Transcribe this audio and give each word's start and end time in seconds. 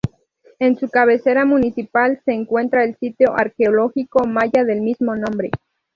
En 0.57 0.79
su 0.79 0.89
cabecera 0.89 1.45
municipal 1.45 2.19
se 2.25 2.33
encuentra 2.33 2.83
el 2.83 2.97
sitio 2.97 3.35
arqueológico 3.37 4.25
maya 4.25 4.63
del 4.63 4.81
mismo 4.81 5.15
nombre. 5.15 5.51